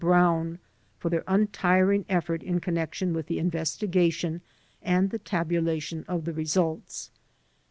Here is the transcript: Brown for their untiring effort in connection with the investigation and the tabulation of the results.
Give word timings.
Brown 0.01 0.57
for 0.97 1.09
their 1.09 1.23
untiring 1.27 2.05
effort 2.09 2.41
in 2.41 2.59
connection 2.59 3.13
with 3.13 3.27
the 3.27 3.37
investigation 3.37 4.41
and 4.81 5.11
the 5.11 5.19
tabulation 5.19 6.05
of 6.07 6.25
the 6.25 6.33
results. 6.33 7.11